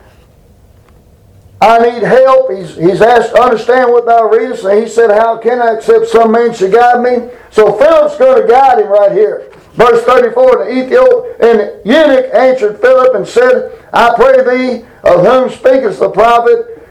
[1.60, 2.52] I need help.
[2.52, 4.66] He's, he's asked, understand what thou readest.
[4.66, 7.30] And he said, How can I accept some man should guide me?
[7.52, 9.52] So Philip's going to guide him right here.
[9.74, 15.50] Verse 34, the Ethiopian and eunuch answered Philip and said, I pray thee, of whom
[15.50, 16.88] speaketh the prophet,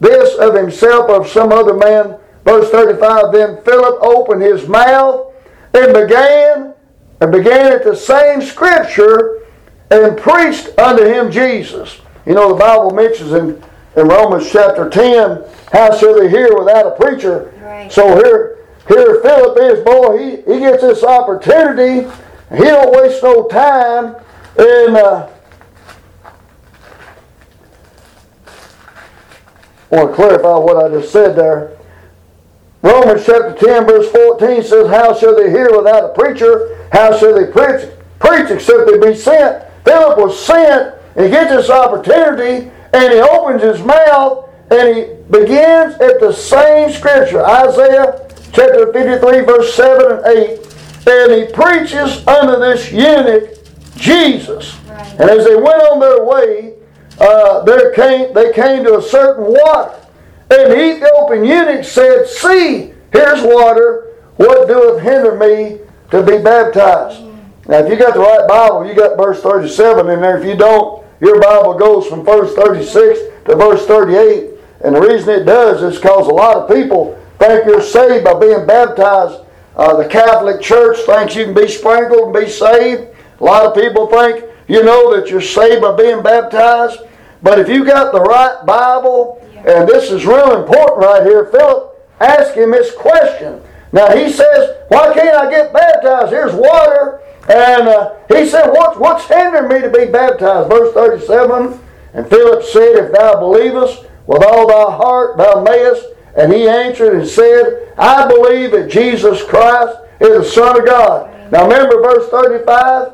[0.00, 2.18] this of himself or of some other man.
[2.44, 5.32] Verse 35, then Philip opened his mouth
[5.72, 6.74] and began,
[7.20, 9.46] and began at the same scripture
[9.90, 12.00] and preached unto him Jesus.
[12.26, 13.62] You know, the Bible mentions in
[13.96, 17.52] in Romans chapter 10, how shall they hear without a preacher?
[17.62, 17.90] Right.
[17.92, 22.08] So here, here Philip is, boy, he, he gets this opportunity.
[22.50, 24.16] He don't waste no time
[24.58, 25.30] in uh,
[29.90, 31.78] I want to clarify what I just said there.
[32.82, 36.88] Romans chapter 10, verse 14 says, How shall they hear without a preacher?
[36.92, 39.64] How shall they preach, preach except they be sent?
[39.84, 45.04] Philip was sent, and he gets this opportunity, and he opens his mouth, and he
[45.30, 48.23] begins at the same scripture, Isaiah
[48.54, 50.60] chapter 53, verse 7 and 8.
[51.06, 53.58] And he preaches unto this eunuch
[53.96, 54.74] Jesus.
[54.86, 55.20] Right.
[55.20, 56.74] And as they went on their way,
[57.20, 60.00] uh, there came, they came to a certain water.
[60.50, 64.12] And the Ethiopian eunuch said, See, here's water.
[64.36, 65.78] What doeth hinder me
[66.10, 67.22] to be baptized?
[67.66, 70.38] Now, if you got the right Bible, you got verse 37 in there.
[70.38, 74.50] If you don't, your Bible goes from verse 36 to verse 38.
[74.84, 78.38] And the reason it does is because a lot of people think you're saved by
[78.38, 79.40] being baptized.
[79.76, 83.08] Uh, the Catholic Church thinks you can be sprinkled and be saved.
[83.40, 87.00] A lot of people think you know that you're saved by being baptized.
[87.42, 91.94] But if you got the right Bible, and this is real important right here, Philip
[92.20, 93.60] asked him this question.
[93.92, 96.32] Now he says, Why can't I get baptized?
[96.32, 97.20] Here's water.
[97.48, 100.70] And uh, he said, What's, what's hindering me to be baptized?
[100.70, 101.78] Verse 37
[102.14, 106.06] And Philip said, If thou believest with all thy heart, thou mayest.
[106.36, 111.52] And he answered and said, I believe that Jesus Christ is the Son of God.
[111.52, 113.12] Now remember verse 35?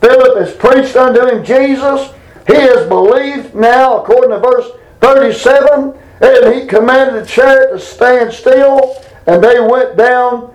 [0.00, 2.12] Philip has preached unto him Jesus.
[2.46, 8.32] He has believed now, according to verse 37, and he commanded the chariot to stand
[8.32, 10.52] still, and they went down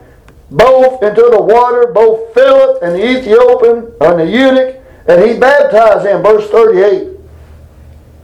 [0.50, 6.06] both into the water, both Philip and the Ethiopian, and the eunuch, and he baptized
[6.06, 6.24] him.
[6.24, 7.10] Verse 38.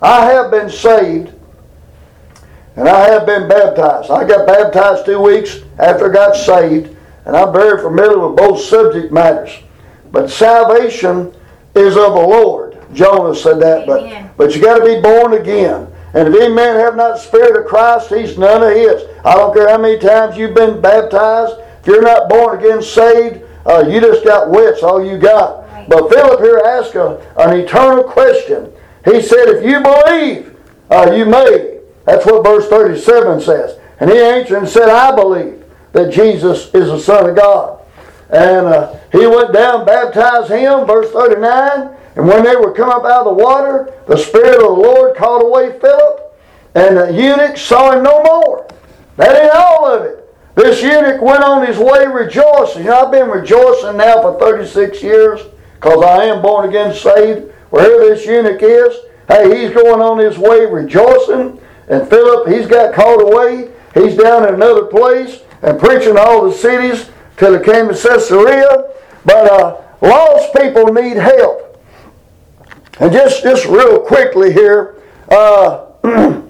[0.01, 1.33] I have been saved,
[2.75, 4.09] and I have been baptized.
[4.09, 8.61] I got baptized two weeks after I got saved, and I'm very familiar with both
[8.61, 9.51] subject matters.
[10.11, 11.33] But salvation
[11.75, 12.77] is of the Lord.
[12.93, 14.31] Jonah said that, Amen.
[14.37, 15.87] but but you got to be born again.
[16.13, 19.03] And if any man have not the Spirit of Christ, he's none of his.
[19.25, 21.55] I don't care how many times you've been baptized.
[21.81, 25.67] If you're not born again, saved, uh, you just got wits, all you got.
[25.71, 25.89] Right.
[25.89, 28.71] But Philip here asked a, an eternal question.
[29.05, 30.55] He said, if you believe,
[30.91, 31.72] uh, you may.
[32.05, 33.79] That's what verse 37 says.
[33.99, 35.63] And he answered and said, I believe
[35.93, 37.79] that Jesus is the Son of God.
[38.29, 41.95] And uh, he went down, baptized him, verse 39.
[42.15, 45.15] And when they were come up out of the water, the Spirit of the Lord
[45.15, 46.19] called away Philip,
[46.75, 48.67] and the eunuch saw him no more.
[49.17, 50.19] That ain't all of it.
[50.55, 52.83] This eunuch went on his way rejoicing.
[52.83, 55.41] You know, I've been rejoicing now for 36 years
[55.75, 57.51] because I am born again saved.
[57.71, 58.95] Wherever this eunuch is,
[59.27, 61.59] hey, he's going on his way rejoicing.
[61.87, 63.71] And Philip, he's got called away.
[63.93, 68.91] He's down in another place and preaching all the cities till he came to Caesarea.
[69.25, 71.81] But uh, lost people need help.
[72.99, 75.87] And just, just real quickly here, uh,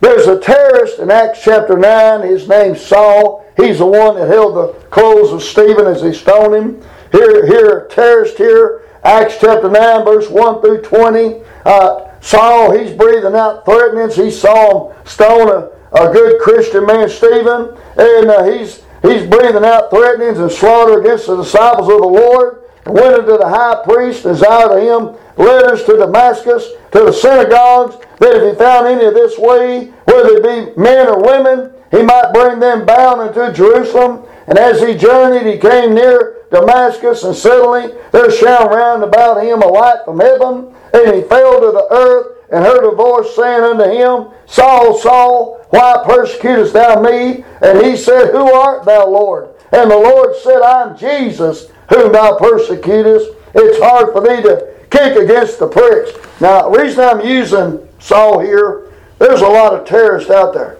[0.00, 2.22] there's a terrorist in Acts chapter 9.
[2.22, 3.46] His name's Saul.
[3.56, 6.82] He's the one that held the clothes of Stephen as they stoned him.
[7.10, 11.40] Here, here, terrorist here, Acts chapter 9, verse 1 through 20.
[11.64, 14.16] Uh, Saul, he's breathing out threatenings.
[14.16, 19.64] He saw him stone a, a good Christian man, Stephen, and uh, he's, he's breathing
[19.64, 23.82] out threatenings and slaughter against the disciples of the Lord and went unto the high
[23.84, 28.88] priest, and desired of him letters to Damascus, to the synagogues, that if he found
[28.88, 33.22] any of this way, whether it be men or women, he might bring them bound
[33.22, 34.26] into Jerusalem.
[34.48, 39.60] And as he journeyed, he came near Damascus, and suddenly there shone round about him
[39.60, 43.62] a light from heaven, and he fell to the earth, and heard a voice saying
[43.62, 47.44] unto him, Saul, Saul, why persecutest thou me?
[47.60, 49.50] And he said, Who art thou, Lord?
[49.70, 53.28] And the Lord said, I'm Jesus, whom thou persecutest.
[53.54, 56.12] It's hard for thee to kick against the pricks.
[56.40, 60.77] Now, the reason I'm using Saul here, there's a lot of terrorists out there.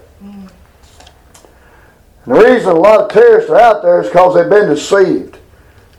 [2.29, 5.39] And the reason a lot of terrorists are out there is because they've been deceived.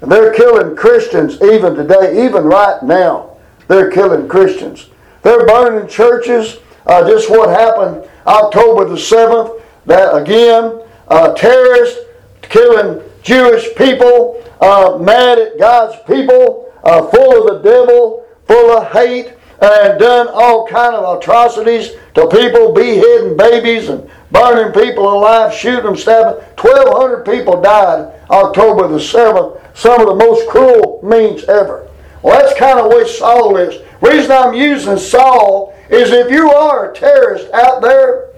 [0.02, 3.38] And they're killing Christians even today, even right now.
[3.68, 4.90] They're killing Christians.
[5.24, 6.58] They're burning churches.
[6.86, 11.98] Uh, just what happened October the 7th, that again, uh, terrorists
[12.44, 18.92] killing Jewish people, uh, mad at God's people, uh, full of the devil, full of
[18.92, 25.54] hate, and done all kind of atrocities to people, beheading babies and burning people alive,
[25.54, 26.42] shooting them, stabbing.
[26.58, 29.60] 1,200 people died October the 7th.
[29.76, 31.90] Some of the most cruel means ever.
[32.22, 33.82] Well, that's kind of where Saul is.
[34.02, 38.30] Reason I'm using Saul is if you are a terrorist out there,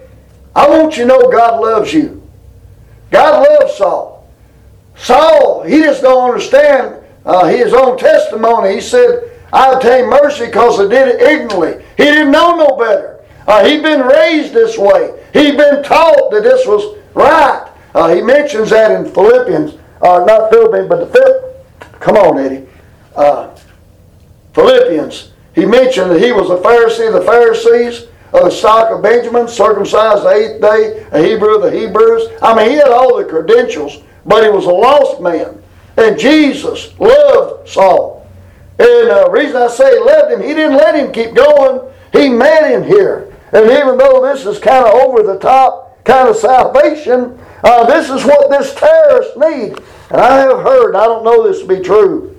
[0.54, 2.22] I want you to know God loves you.
[3.10, 4.28] God loves Saul.
[4.96, 8.74] Saul, he just don't understand uh, his own testimony.
[8.74, 11.84] He said, I obtained mercy because I did it ignorantly.
[11.96, 13.20] He didn't know no better.
[13.46, 15.21] Uh, he'd been raised this way.
[15.32, 17.68] He'd been taught that this was right.
[17.94, 22.00] Uh, he mentions that in Philippians, uh, not Philippians, but the fifth.
[22.00, 22.66] Come on, Eddie.
[23.14, 23.54] Uh,
[24.54, 25.32] Philippians.
[25.54, 29.46] He mentioned that he was a Pharisee of the Pharisees, of the stock of Benjamin,
[29.46, 32.28] circumcised the eighth day, a Hebrew of the Hebrews.
[32.40, 35.62] I mean, he had all the credentials, but he was a lost man.
[35.98, 38.26] And Jesus loved Saul.
[38.78, 41.92] And the uh, reason I say he loved him, he didn't let him keep going.
[42.12, 43.31] He met him here.
[43.52, 48.10] And even though this is kind of over the top kind of salvation, uh, this
[48.10, 49.78] is what this terrorist need.
[50.10, 52.36] And I have heard, I don't know this to be true,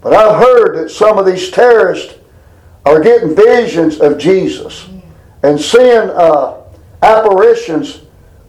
[0.00, 2.14] but I've heard that some of these terrorists
[2.84, 4.88] are getting visions of Jesus
[5.42, 6.62] and seeing uh,
[7.02, 8.02] apparitions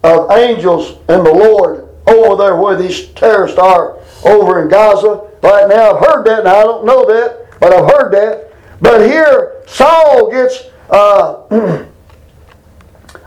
[0.04, 5.68] of angels and the Lord over there where these terrorists are over in Gaza right
[5.68, 5.94] now.
[5.94, 8.54] I've heard that, and I don't know that, but I've heard that.
[8.82, 11.44] But here, Saul gets uh,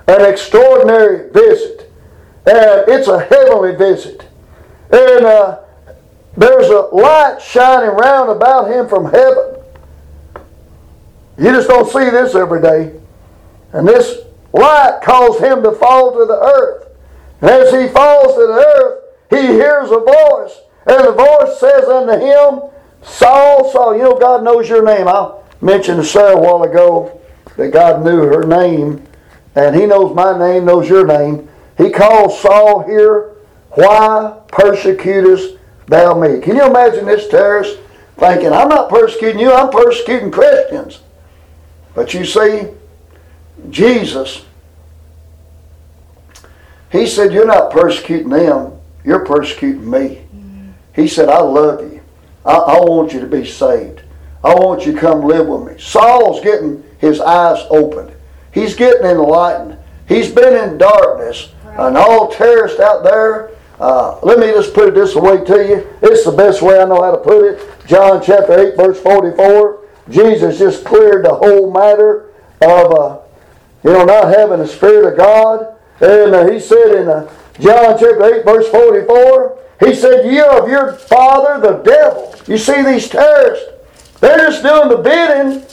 [0.08, 1.90] an extraordinary visit,
[2.46, 4.26] and it's a heavenly visit.
[4.90, 5.60] And uh,
[6.36, 9.56] there's a light shining round about him from heaven.
[11.38, 12.98] You just don't see this every day.
[13.72, 14.18] And this
[14.52, 16.88] light caused him to fall to the earth.
[17.40, 20.58] And as he falls to the earth, he hears a voice.
[20.86, 22.70] And the voice says unto him,
[23.02, 25.08] Saul, Saul, you know God knows your name.
[25.08, 27.22] I mentioned Sarah a while ago
[27.57, 29.07] that God knew her name,
[29.55, 31.48] and He knows my name, knows your name.
[31.78, 33.34] He calls Saul here,
[33.70, 36.40] Why persecutest thou me?
[36.40, 37.78] Can you imagine this terrorist
[38.16, 41.00] thinking, I'm not persecuting you, I'm persecuting Christians.
[41.94, 42.68] But you see,
[43.70, 44.44] Jesus,
[46.90, 48.72] He said, You're not persecuting them,
[49.05, 50.24] you're persecuting me.
[50.94, 52.03] He said, I love you.
[52.44, 54.03] I, I want you to be saved.
[54.44, 55.80] I want you to come live with me.
[55.80, 58.14] Saul's getting his eyes opened.
[58.53, 59.76] He's getting enlightened.
[60.09, 61.53] He's been in darkness.
[61.66, 63.50] And all terrorists out there,
[63.80, 65.88] uh, let me just put it this way to you.
[66.00, 67.86] It's the best way I know how to put it.
[67.88, 69.80] John chapter 8, verse 44.
[70.11, 72.30] Jesus just cleared the whole matter
[72.61, 73.18] of, uh,
[73.82, 75.76] you know, not having the Spirit of God.
[76.00, 80.68] And uh, he said in uh, John chapter 8, verse 44, he said, You're of
[80.68, 82.32] your father, the devil.
[82.46, 83.66] You see these terrorists,
[84.20, 85.72] they're just doing the bidding of the devil.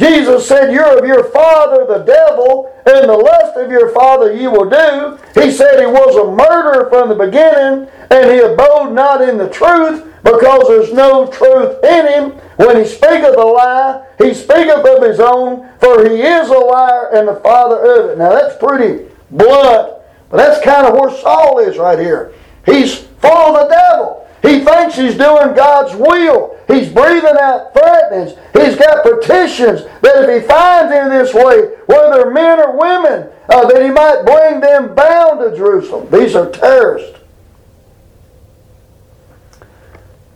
[0.00, 4.50] Jesus said, You're of your father, the devil, and the lust of your father you
[4.50, 5.18] will do.
[5.38, 9.50] He said he was a murderer from the beginning, and he abode not in the
[9.50, 12.30] truth, because there's no truth in him.
[12.56, 17.10] When he speaketh a lie, he speaketh of his own, for he is a liar
[17.12, 18.18] and the father of it.
[18.18, 22.32] Now that's pretty blunt, but that's kind of where Saul is right here.
[22.64, 24.28] He's full of the devil.
[24.42, 26.56] He thinks he's doing God's will.
[26.70, 28.38] He's breathing out threatenings.
[28.52, 33.66] He's got petitions that if he finds in this way, whether men or women, uh,
[33.66, 36.08] that he might bring them bound to Jerusalem.
[36.10, 37.18] These are terrorists.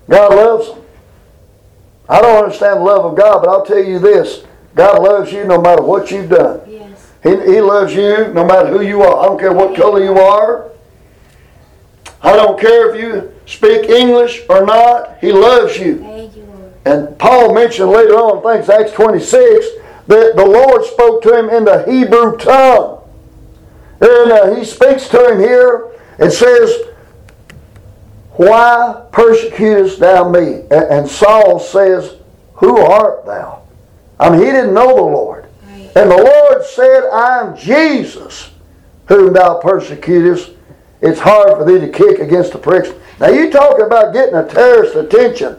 [0.08, 0.82] God loves them.
[2.08, 5.44] I don't understand the love of God, but I'll tell you this God loves you
[5.44, 6.60] no matter what you've done.
[6.68, 7.12] Yes.
[7.22, 9.24] He, he loves you no matter who you are.
[9.24, 10.70] I don't care what color you are.
[12.20, 15.18] I don't care if you speak English or not.
[15.20, 16.13] He loves you.
[16.84, 17.08] Thank you, Lord.
[17.08, 19.66] And Paul mentioned later on, I think Acts 26,
[20.06, 23.00] that the Lord spoke to him in the Hebrew tongue.
[24.00, 26.88] And uh, he speaks to him here and says,
[28.32, 30.62] Why persecutest thou me?
[30.70, 32.16] And, Saul says,
[32.54, 33.62] Who art thou?
[34.20, 35.46] I mean, he didn't know the Lord.
[35.66, 35.90] Right.
[35.96, 38.50] And the Lord said, I am Jesus,
[39.08, 40.50] whom thou persecutest.
[41.00, 42.90] It's hard for thee to kick against the pricks.
[43.20, 45.58] Now, you talk about getting a terrorist attention.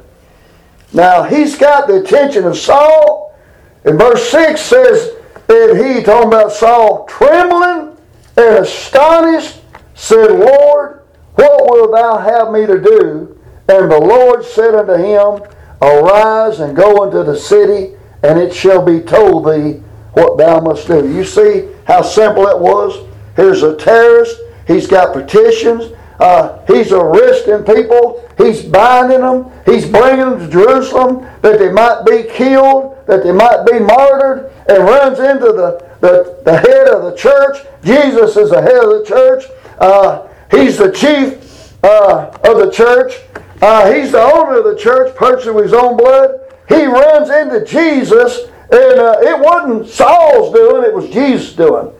[0.95, 3.37] Now, he's got the attention of Saul.
[3.83, 5.11] And verse 6 says,
[5.49, 7.97] And he, talking about Saul, trembling
[8.37, 9.59] and astonished,
[9.93, 11.01] said, Lord,
[11.35, 13.37] what wilt thou have me to do?
[13.67, 15.41] And the Lord said unto him,
[15.81, 19.81] Arise and go into the city, and it shall be told thee
[20.13, 21.11] what thou must do.
[21.13, 23.05] You see how simple it was?
[23.35, 24.39] Here's a terrorist.
[24.65, 25.91] He's got petitions.
[26.19, 28.27] Uh, he's arresting people.
[28.37, 29.51] He's binding them.
[29.65, 34.51] He's bringing them to Jerusalem that they might be killed, that they might be martyred,
[34.67, 37.57] and runs into the, the, the head of the church.
[37.83, 39.45] Jesus is the head of the church.
[39.79, 43.13] Uh, he's the chief uh, of the church.
[43.61, 46.39] Uh, he's the owner of the church, purchased with his own blood.
[46.67, 51.91] He runs into Jesus, and uh, it wasn't Saul's doing, it was Jesus doing.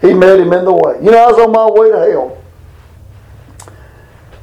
[0.00, 0.96] He met him in the way.
[1.02, 2.41] You know, I was on my way to hell.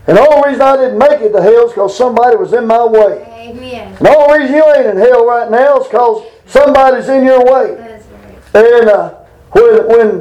[0.10, 2.66] And the only reason I didn't make it to hell is because somebody was in
[2.66, 3.24] my way.
[3.30, 3.89] Amen.
[3.89, 7.45] And the only reason you ain't in hell right now is because somebody's in your
[7.45, 7.76] way.
[7.76, 8.80] That's right.
[8.80, 9.14] And uh,
[9.51, 10.20] when, when,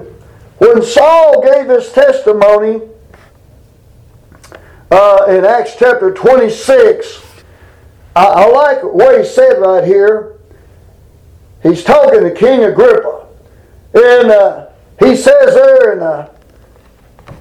[0.59, 2.83] when Saul gave his testimony
[4.91, 7.23] uh, in Acts chapter 26,
[8.15, 10.39] I, I like what he said right here.
[11.63, 13.27] He's talking to King Agrippa.
[13.95, 14.69] And uh,
[14.99, 16.31] he says there in uh,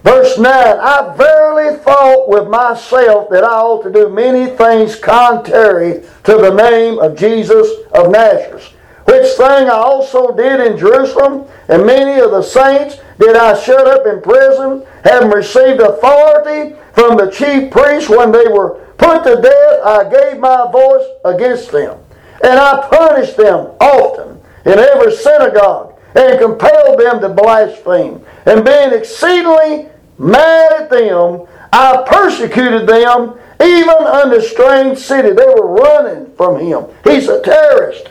[0.08, 6.02] verse 9, I verily thought with myself that I ought to do many things contrary
[6.24, 8.74] to the name of Jesus of Nazareth.
[9.04, 13.86] Which thing I also did in Jerusalem, and many of the saints did I shut
[13.86, 19.42] up in prison, having received authority from the chief priests when they were put to
[19.42, 22.00] death, I gave my voice against them.
[22.44, 28.26] And I punished them often in every synagogue, and compelled them to blaspheme.
[28.46, 35.32] And being exceedingly mad at them, I persecuted them even unto strange city.
[35.32, 36.86] They were running from him.
[37.04, 38.08] He's a terrorist.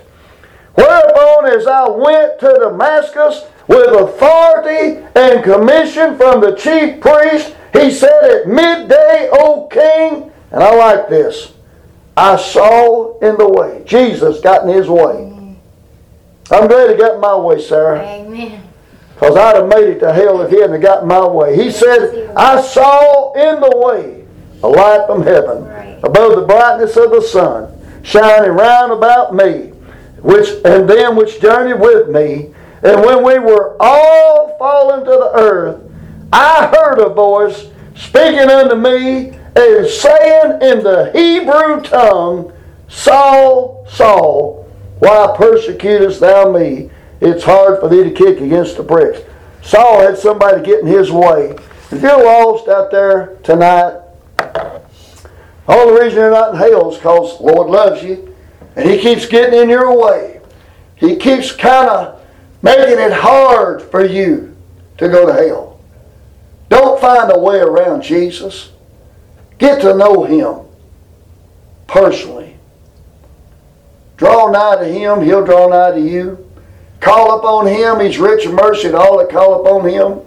[0.75, 7.91] Whereupon, as I went to Damascus with authority and commission from the chief priest, he
[7.91, 11.53] said, At midday, O king, and I like this,
[12.17, 13.83] I saw in the way.
[13.87, 15.33] Jesus got in his way.
[16.51, 18.01] I'm glad he got in my way, Sarah.
[18.01, 18.66] Amen.
[19.17, 21.57] Because I'd have made it to hell if he hadn't got my way.
[21.57, 24.27] He said, I saw in the way
[24.63, 25.63] a light from heaven,
[26.05, 29.69] above the brightness of the sun, shining round about me,
[30.21, 32.53] which and them which journeyed with me.
[32.83, 35.81] And when we were all fallen to the earth,
[36.31, 42.53] I heard a voice speaking unto me and saying in the Hebrew tongue,
[42.89, 46.91] Saul, Saul, why persecutest thou me?
[47.21, 49.21] It's hard for thee to kick against the pricks.
[49.63, 51.57] Saul had somebody get in his way.
[51.91, 54.01] If you're lost out there tonight,
[55.87, 58.35] the reason you're not in hell is because Lord loves you
[58.75, 60.41] and He keeps getting in your way.
[60.97, 62.21] He keeps kind of
[62.63, 64.57] making it hard for you
[64.99, 65.81] to go to hell.
[66.69, 68.73] Don't find a way around Jesus.
[69.59, 70.67] Get to know Him
[71.87, 72.57] personally.
[74.17, 76.46] Draw nigh to Him, He'll draw nigh to you.
[77.01, 80.21] Call upon Him, He's rich in mercy to all that call upon Him.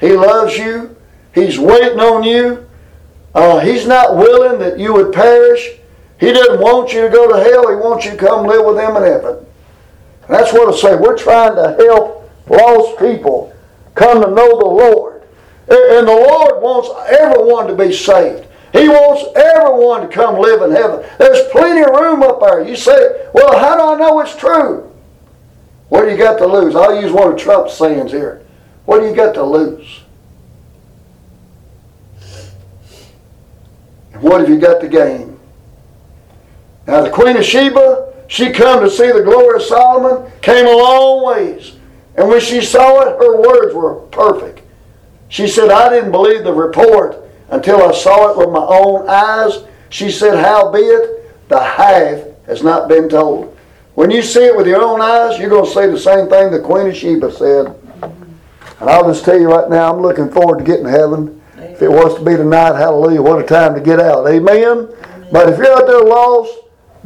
[0.00, 0.96] He loves you,
[1.34, 2.66] He's waiting on you.
[3.34, 5.72] Uh, he's not willing that you would perish.
[6.18, 7.68] He doesn't want you to go to hell.
[7.68, 9.36] He wants you to come live with Him in heaven.
[10.22, 10.96] And that's what I say.
[10.96, 13.54] We're trying to help lost people
[13.94, 15.22] come to know the Lord.
[15.68, 16.88] And and the Lord wants
[17.20, 18.46] everyone to be saved.
[18.72, 21.04] He wants everyone to come live in heaven.
[21.18, 22.66] There's plenty of room up there.
[22.66, 24.90] You say, well, how do I know it's true?
[25.88, 26.74] What do you got to lose?
[26.74, 28.44] I'll use one of Trump's sayings here.
[28.84, 30.00] What do you got to lose?
[34.12, 35.38] And what have you got to gain?
[36.86, 40.76] Now the Queen of Sheba, she come to see the glory of Solomon, came a
[40.76, 41.76] long ways.
[42.16, 44.62] And when she saw it, her words were perfect.
[45.28, 47.16] She said, I didn't believe the report
[47.50, 49.64] until I saw it with my own eyes.
[49.90, 53.55] She said, Howbeit, the half has not been told.
[53.96, 56.50] When you see it with your own eyes, you're going to say the same thing
[56.50, 57.74] the Queen of Sheba said.
[58.78, 61.40] And I'll just tell you right now, I'm looking forward to getting to heaven.
[61.56, 64.28] If it was to be tonight, hallelujah, what a time to get out.
[64.28, 64.90] Amen.
[65.32, 66.52] But if you're out there lost,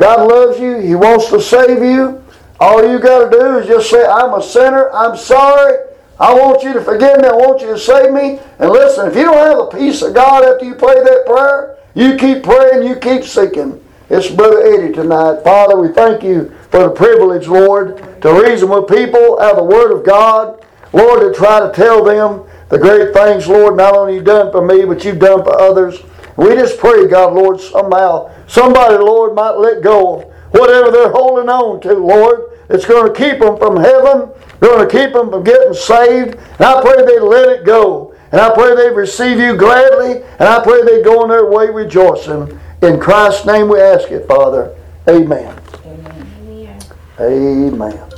[0.01, 2.24] God loves you, He wants to save you.
[2.59, 5.78] All you got to do is just say, I'm a sinner, I'm sorry.
[6.18, 8.41] I want you to forgive me, I want you to save me.
[8.59, 11.78] And listen, if you don't have the peace of God after you pray that prayer,
[11.95, 13.80] you keep praying, you keep seeking.
[14.11, 15.45] It's Brother Eddie tonight.
[15.45, 19.64] Father, we thank you for the privilege, Lord, to reason with people out of the
[19.64, 20.64] Word of God.
[20.92, 24.64] Lord, to try to tell them the great things, Lord, not only you've done for
[24.64, 26.00] me, but you've done for others.
[26.36, 31.48] We just pray, God, Lord, somehow somebody, Lord, might let go of whatever they're holding
[31.48, 32.50] on to, Lord.
[32.68, 36.36] It's going to keep them from heaven, going to keep them from getting saved.
[36.36, 38.14] And I pray they let it go.
[38.30, 40.22] And I pray they receive you gladly.
[40.38, 42.58] And I pray they go on their way rejoicing.
[42.80, 44.76] In Christ's name we ask it, Father.
[45.08, 45.32] Amen.
[45.32, 45.59] Amen.
[47.20, 48.09] Amen.